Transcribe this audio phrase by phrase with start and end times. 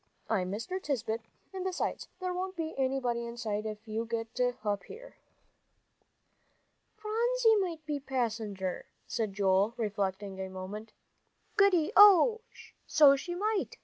[0.31, 0.81] "I'm Mr.
[0.81, 1.21] Tisbett,
[1.53, 5.17] and besides, there won't be anybody inside if you get up here."
[6.95, 10.93] "Phronsie might be passenger," said David, reflecting a moment.
[11.55, 12.41] "Goody, oh,
[12.87, 13.77] so she might!"